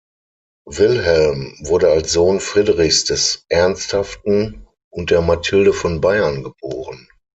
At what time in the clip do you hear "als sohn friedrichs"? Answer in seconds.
1.91-3.03